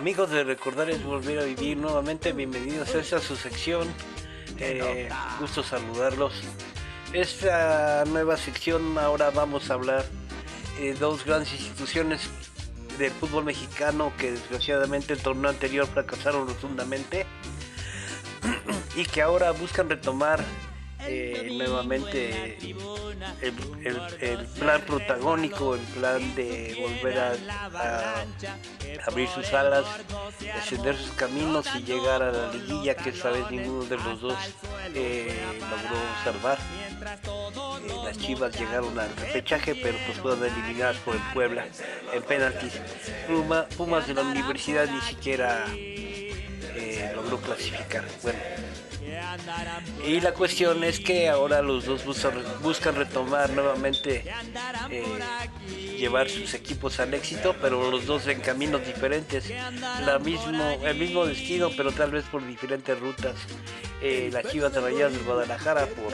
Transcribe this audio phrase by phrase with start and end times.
[0.00, 3.86] Amigos de Recordar es Volver a Vivir, nuevamente bienvenidos a esta su sección.
[4.58, 6.32] Eh, gusto saludarlos.
[7.12, 10.06] Esta nueva sección ahora vamos a hablar
[10.78, 12.30] de dos grandes instituciones
[12.96, 17.26] del fútbol mexicano que desgraciadamente el torneo anterior fracasaron rotundamente
[18.96, 20.42] y que ahora buscan retomar
[21.06, 22.56] eh, nuevamente
[23.40, 28.24] el, plan protagónico, el plan de volver a,
[29.06, 29.84] abrir sus alas,
[30.40, 34.36] descender sus caminos y llegar a la liguilla que esta vez ninguno de los dos
[34.94, 36.58] eh, logró salvar.
[36.58, 41.66] Eh, las Chivas llegaron al repechaje, pero pues fueron eliminadas por el Puebla
[42.12, 42.80] en penaltis.
[43.76, 45.66] Pumas de la universidad ni siquiera
[47.14, 48.04] logró clasificar.
[48.22, 48.38] Bueno,
[50.06, 52.04] y la cuestión es que ahora los dos
[52.62, 54.24] buscan, retomar nuevamente
[54.90, 55.04] eh,
[55.98, 59.50] llevar sus equipos al éxito, pero los dos en caminos diferentes,
[60.04, 63.36] la mismo, el mismo destino, pero tal vez por diferentes rutas.
[64.02, 66.12] Eh, las Chivas de Rayadas de Guadalajara por,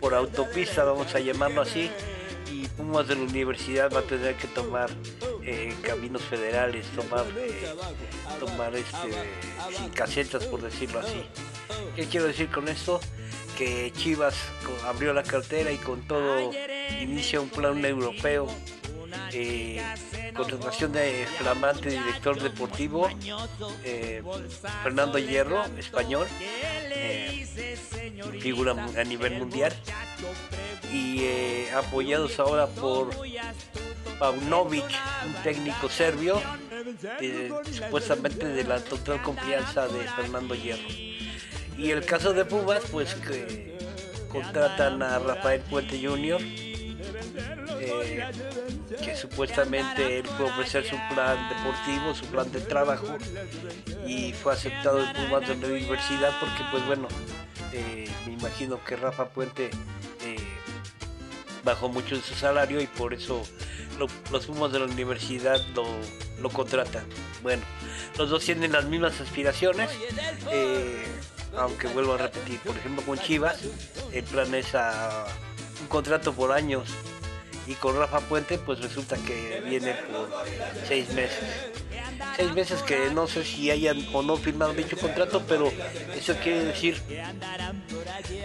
[0.00, 1.90] por autopista, vamos a llamarlo así,
[2.76, 4.90] Pumas de la universidad va a tener que tomar
[5.42, 7.24] eh, caminos federales, tomar,
[8.38, 11.22] tomar este, casetas, por decirlo así.
[11.94, 13.00] ¿Qué quiero decir con esto?
[13.56, 14.34] Que Chivas
[14.84, 16.52] abrió la cartera y con todo
[17.00, 18.46] inicia un plan europeo.
[19.32, 19.82] Eh,
[20.34, 23.08] contratación de flamante director deportivo
[23.82, 24.22] eh,
[24.82, 27.46] Fernando Hierro, español, eh,
[28.40, 29.72] figura a nivel mundial
[30.92, 33.10] y eh, apoyados ahora por
[34.18, 34.84] Paunovic,
[35.26, 36.40] un técnico serbio,
[37.70, 40.88] supuestamente de la total confianza de Fernando Hierro.
[41.76, 43.76] Y el caso de Pumas, pues que
[44.30, 46.40] contratan a Rafael Puente Jr.,
[47.78, 48.24] eh,
[49.04, 53.18] que supuestamente él puede ofrecer su plan deportivo, su plan de trabajo,
[54.06, 57.08] y fue aceptado en Pumas de la universidad porque, pues bueno,
[57.72, 59.70] eh, me imagino que Rafa Puente
[61.66, 63.42] bajó mucho su salario y por eso
[64.30, 65.84] los Pumas de la universidad lo,
[66.40, 67.04] lo contratan.
[67.42, 67.62] Bueno,
[68.16, 69.90] los dos tienen las mismas aspiraciones
[71.56, 73.60] aunque vuelvo a repetir, por ejemplo con Chivas,
[74.12, 74.68] el plan es
[75.80, 76.88] un contrato por años
[77.66, 80.28] y con Rafa Puente pues resulta que viene por
[80.86, 81.44] seis meses.
[82.36, 85.72] Seis meses que no sé si hayan o no firmado dicho contrato, pero
[86.14, 87.00] eso quiere decir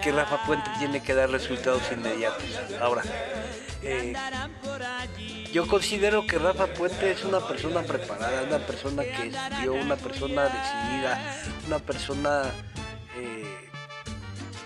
[0.02, 2.46] que Rafa Puente tiene que dar resultados inmediatos.
[2.80, 3.04] Ahora,
[3.84, 4.14] eh,
[5.52, 10.44] yo considero que Rafa Puente es una persona preparada, una persona que estudió, una persona
[10.44, 11.22] decidida,
[11.68, 12.54] una persona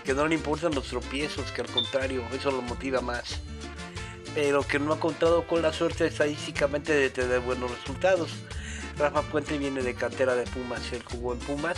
[0.06, 3.40] que no le importan los tropiezos, que al contrario, eso lo motiva más.
[4.36, 8.30] Pero que no ha contado con la suerte estadísticamente de tener buenos resultados.
[8.98, 11.76] Rafa Puente viene de cantera de Pumas, él jugó en Pumas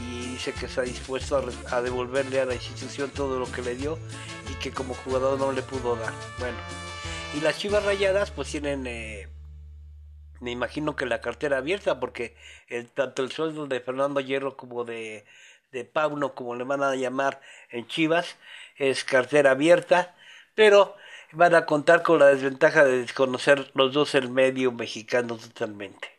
[0.00, 3.98] y dice que está dispuesto a, devolverle a la institución todo lo que le dio
[4.50, 6.12] y que como jugador no le pudo dar.
[6.38, 6.56] Bueno,
[7.34, 9.28] y las Chivas Rayadas pues tienen, eh,
[10.40, 12.34] me imagino que la cartera abierta porque
[12.94, 15.26] tanto el sueldo de Fernando Hierro como de
[15.72, 18.36] de Pauno, como le van a llamar en Chivas,
[18.76, 20.14] es cartera abierta,
[20.54, 20.96] pero
[21.32, 26.17] van a contar con la desventaja de desconocer los dos el medio mexicano totalmente.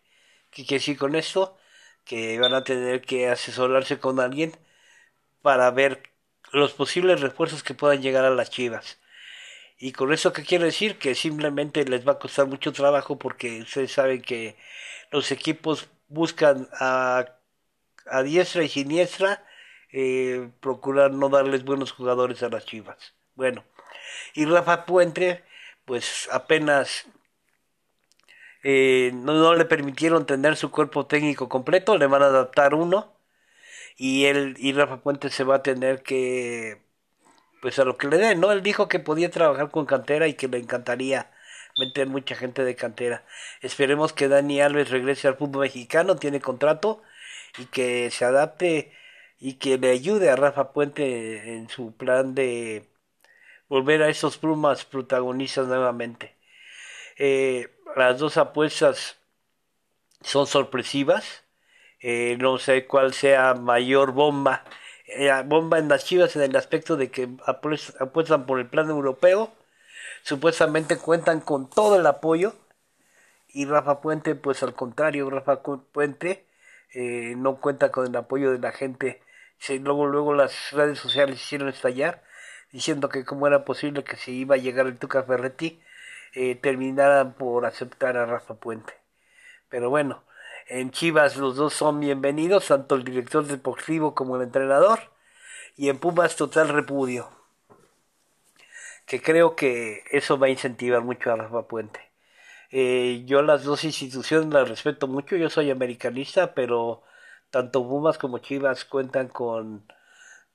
[0.51, 1.57] ¿Qué quiere decir con esto?
[2.05, 4.55] Que van a tener que asesorarse con alguien
[5.41, 6.03] para ver
[6.51, 8.99] los posibles refuerzos que puedan llegar a las Chivas.
[9.77, 10.97] Y con eso, ¿qué quiere decir?
[10.99, 14.57] Que simplemente les va a costar mucho trabajo porque ustedes saben que
[15.11, 17.39] los equipos buscan a
[18.09, 19.43] a diestra y siniestra
[19.91, 23.13] eh, procurar no darles buenos jugadores a las Chivas.
[23.35, 23.63] Bueno,
[24.33, 25.43] y Rafa Puente,
[25.85, 27.05] pues apenas
[28.63, 33.13] eh, no, le permitieron tener su cuerpo técnico completo, le van a adaptar uno
[33.97, 36.81] y él y Rafa Puente se va a tener que
[37.61, 38.51] pues a lo que le den, ¿no?
[38.51, 41.31] Él dijo que podía trabajar con cantera y que le encantaría
[41.77, 43.25] meter mucha gente de cantera.
[43.61, 47.01] Esperemos que Dani Alves regrese al fútbol mexicano, tiene contrato
[47.57, 48.93] y que se adapte
[49.39, 52.87] y que le ayude a Rafa Puente en su plan de
[53.69, 56.35] volver a esos plumas protagonistas nuevamente.
[57.17, 59.17] Eh, las dos apuestas
[60.21, 61.43] son sorpresivas.
[62.01, 64.63] Eh, no sé cuál sea mayor bomba.
[65.07, 69.51] Eh, bomba en las chivas en el aspecto de que apuestan por el plan europeo.
[70.23, 72.53] Supuestamente cuentan con todo el apoyo.
[73.49, 76.45] Y Rafa Puente, pues al contrario, Rafa Puente
[76.93, 79.21] eh, no cuenta con el apoyo de la gente.
[79.81, 82.23] luego, luego las redes sociales hicieron estallar,
[82.71, 85.81] diciendo que cómo era posible que si iba a llegar el Tuca Ferretti,
[86.33, 88.93] eh, terminaran por aceptar a Rafa Puente.
[89.69, 90.23] Pero bueno,
[90.67, 94.99] En Chivas los dos son bienvenidos, tanto el director deportivo como el entrenador.
[95.77, 97.29] Y en Pumas total repudio.
[99.05, 101.99] Que creo que eso va a incentivar mucho a Rafa Puente.
[102.71, 107.03] Eh, yo las dos instituciones las respeto mucho, yo soy americanista, pero
[107.49, 109.85] tanto Pumas como Chivas cuentan con,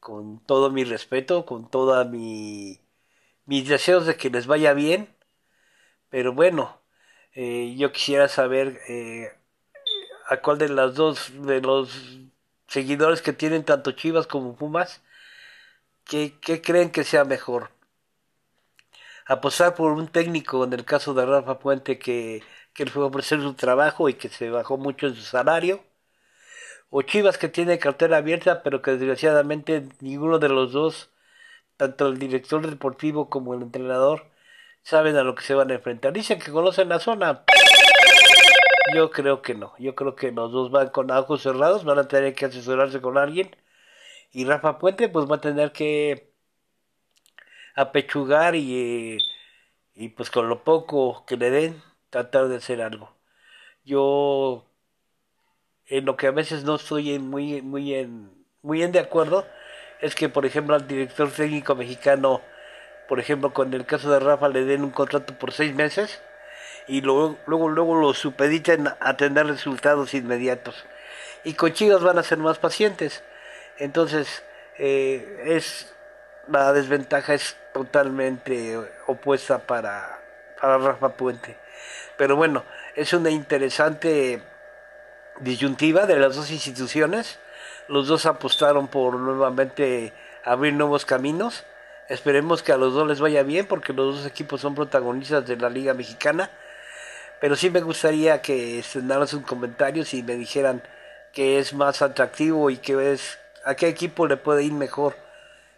[0.01, 2.81] con todo mi respeto, con toda mi
[3.47, 5.09] mis deseos de que les vaya bien.
[6.15, 6.81] Pero bueno,
[7.35, 9.33] eh, yo quisiera saber eh,
[10.29, 11.91] a cuál de las dos de los
[12.69, 15.03] seguidores que tienen tanto Chivas como Pumas,
[16.05, 17.71] ¿qué, creen que sea mejor?
[19.27, 22.45] apostar por un técnico, en el caso de Rafa Puente, que,
[22.75, 25.83] que le fue a ofrecer su trabajo y que se bajó mucho en su salario,
[26.91, 31.11] o Chivas que tiene cartera abierta, pero que desgraciadamente ninguno de los dos,
[31.77, 34.33] tanto el director deportivo como el entrenador,
[34.85, 36.13] saben a lo que se van a enfrentar.
[36.13, 37.45] Dicen que conocen la zona.
[38.95, 39.75] Yo creo que no.
[39.79, 43.19] Yo creo que los dos van con ojos cerrados, van a tener que asesorarse con
[43.19, 43.57] alguien.
[44.31, 46.31] Y Rafa Puente pues va a tener que
[47.75, 49.19] apechugar y,
[49.95, 53.17] y pues con lo poco que le den, tratar de hacer algo.
[53.85, 54.67] Yo
[55.87, 58.31] en lo que a veces no estoy muy, muy, en,
[58.63, 59.47] muy en de acuerdo
[60.01, 62.43] es que, por ejemplo, al director técnico mexicano,
[63.09, 66.21] por ejemplo, con el caso de Rafa, le den un contrato por seis meses
[66.87, 70.85] y luego, luego, luego lo supediten a tener resultados inmediatos.
[71.45, 73.23] Y con Chivas van a ser más pacientes.
[73.79, 74.43] Entonces,
[74.79, 75.95] eh, es
[76.49, 80.21] la desventaja es totalmente opuesta para,
[80.61, 81.57] para Rafa Puente.
[82.17, 82.65] Pero bueno,
[82.95, 84.43] es una interesante
[85.41, 87.39] disyuntiva de las dos instituciones.
[87.89, 90.13] Los dos apostaron por nuevamente
[90.45, 91.65] abrir nuevos caminos.
[92.09, 95.57] Esperemos que a los dos les vaya bien porque los dos equipos son protagonistas de
[95.57, 96.51] la Liga Mexicana.
[97.41, 100.83] Pero sí me gustaría que estrenaran sus comentarios y me dijeran
[101.33, 105.17] que es más atractivo y que es a qué equipo le puede ir mejor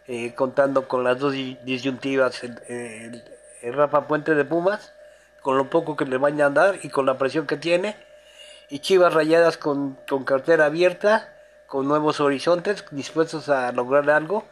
[0.09, 3.23] eh, contando con las dos disyuntivas, el,
[3.63, 4.93] Rafa Puente de Pumas,
[5.43, 7.97] con lo poco que le vayan a dar y con la presión que tiene,
[8.69, 11.35] y Chivas Rayadas con, con cartera abierta,
[11.67, 14.45] con nuevos horizontes, dispuestos a lograr algo,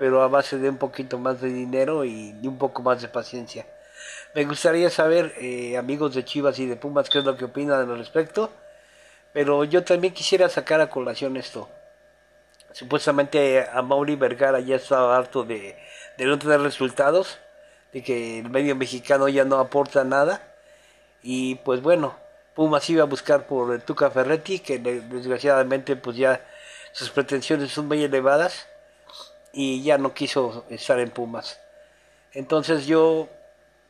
[0.00, 3.66] pero a base de un poquito más de dinero y, un poco más de paciencia.
[4.34, 7.80] Me gustaría saber, eh, amigos de Chivas y de Pumas, qué es lo que opinan
[7.80, 8.50] al respecto,
[9.34, 11.68] pero yo también quisiera sacar a colación esto.
[12.72, 15.76] Supuestamente a Mauri Vergara ya estaba harto de,
[16.16, 17.36] no tener resultados,
[17.92, 20.40] de que el medio mexicano ya no aporta nada.
[21.22, 22.16] Y pues bueno,
[22.54, 26.42] Pumas iba a buscar por Tuca Ferretti, que desgraciadamente pues ya
[26.92, 28.69] sus pretensiones son muy elevadas
[29.52, 31.60] y ya no quiso estar en Pumas.
[32.32, 33.28] Entonces yo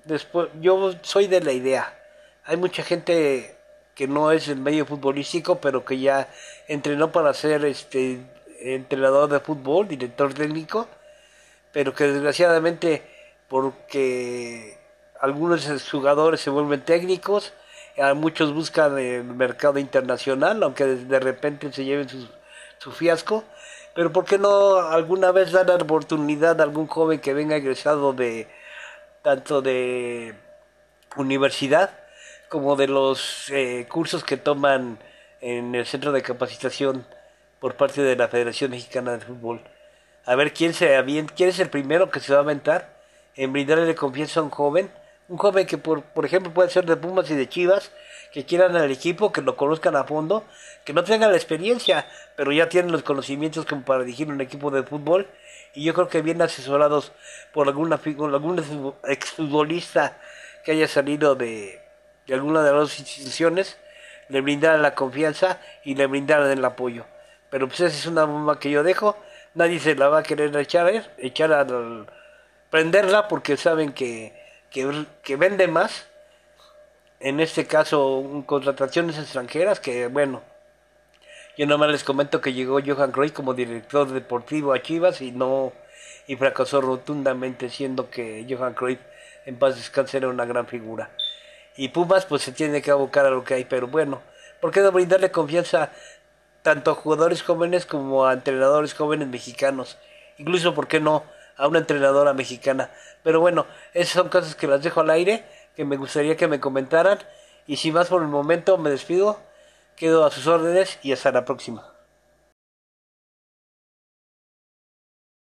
[0.05, 1.97] después yo soy de la idea.
[2.45, 3.57] Hay mucha gente
[3.95, 6.29] que no es el medio futbolístico, pero que ya
[6.69, 8.21] entrenó para ser este
[8.61, 10.89] entrenador de fútbol, director técnico,
[11.73, 13.03] pero que desgraciadamente
[13.49, 14.79] porque
[15.21, 17.53] algunos jugadores se vuelven técnicos,
[18.15, 22.27] muchos buscan el mercado internacional, aunque de repente se lleven su,
[22.81, 23.45] su fiasco,
[23.95, 28.15] pero ¿por qué no alguna vez dar la oportunidad a algún joven que venga egresado
[28.15, 28.49] de
[29.23, 30.35] tanto de
[31.17, 31.91] universidad
[32.49, 34.99] como de los eh, cursos que toman
[35.43, 37.07] en el centro de capacitación
[37.61, 39.61] por parte de la Federación Mexicana de Fútbol.
[40.25, 41.05] A ver quién, se,
[41.37, 42.97] quién es el primero que se va a aventar
[43.37, 44.91] en brindarle confianza a un joven.
[45.29, 47.93] Un joven que, por, por ejemplo, puede ser de Pumas y de Chivas,
[48.33, 50.45] que quieran al equipo, que lo conozcan a fondo,
[50.85, 52.07] que no tengan la experiencia,
[52.37, 55.29] pero ya tienen los conocimientos como para dirigir un equipo de fútbol.
[55.75, 57.13] Y yo creo que bien asesorados
[57.53, 60.19] por alguna algún exfutbolista
[60.65, 61.81] que haya salido de,
[62.27, 63.79] de alguna de las instituciones,
[64.29, 67.05] le brindaran la confianza y le brindaran el apoyo.
[67.51, 69.17] Pero pues esa es una bomba que yo dejo.
[69.55, 71.67] Nadie se la va a querer echar, echar a
[72.71, 74.33] prenderla porque saben que,
[74.71, 76.07] que, vende más.
[77.21, 80.43] En este caso, contrataciones extranjeras que, bueno,
[81.57, 85.73] yo nomás les comento que llegó Johan Cruyff como director deportivo a Chivas y no
[86.27, 89.01] y fracasó rotundamente siendo que Johan Cruyff
[89.47, 91.11] en paz descanse era una gran figura.
[91.77, 94.23] Y Pumas pues se tiene que abocar a lo que hay, pero bueno,
[94.61, 95.93] ¿por qué no brindarle confianza
[96.63, 99.99] tanto a jugadores jóvenes como a entrenadores jóvenes mexicanos.
[100.39, 101.25] Incluso, ¿por qué no?
[101.57, 102.91] A una entrenadora mexicana.
[103.23, 105.45] Pero bueno, esas son cosas que las dejo al aire,
[105.81, 107.19] que me gustaría que me comentaran.
[107.67, 109.39] Y sin más por el momento, me despido.
[109.97, 112.00] Quedo a sus órdenes y hasta la próxima.